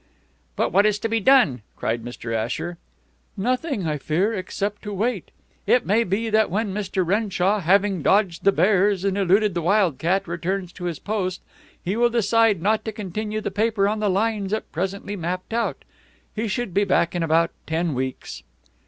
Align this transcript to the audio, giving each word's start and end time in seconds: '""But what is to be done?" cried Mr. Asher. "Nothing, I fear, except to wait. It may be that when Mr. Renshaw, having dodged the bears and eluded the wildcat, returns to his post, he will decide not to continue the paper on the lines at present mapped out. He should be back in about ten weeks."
'""But 0.55 0.71
what 0.71 0.87
is 0.87 0.97
to 0.97 1.07
be 1.07 1.19
done?" 1.19 1.61
cried 1.75 2.03
Mr. 2.03 2.33
Asher. 2.35 2.79
"Nothing, 3.37 3.85
I 3.85 3.99
fear, 3.99 4.33
except 4.33 4.81
to 4.81 4.91
wait. 4.95 5.29
It 5.67 5.85
may 5.85 6.03
be 6.03 6.31
that 6.31 6.49
when 6.49 6.73
Mr. 6.73 7.05
Renshaw, 7.05 7.59
having 7.59 8.01
dodged 8.01 8.43
the 8.43 8.51
bears 8.51 9.05
and 9.05 9.15
eluded 9.15 9.53
the 9.53 9.61
wildcat, 9.61 10.27
returns 10.27 10.73
to 10.73 10.85
his 10.85 10.97
post, 10.97 11.41
he 11.79 11.95
will 11.95 12.09
decide 12.09 12.63
not 12.63 12.83
to 12.85 12.91
continue 12.91 13.41
the 13.41 13.51
paper 13.51 13.87
on 13.87 13.99
the 13.99 14.09
lines 14.09 14.53
at 14.53 14.71
present 14.71 15.05
mapped 15.05 15.53
out. 15.53 15.83
He 16.35 16.47
should 16.47 16.73
be 16.73 16.83
back 16.83 17.13
in 17.13 17.21
about 17.21 17.51
ten 17.67 17.93
weeks." 17.93 18.41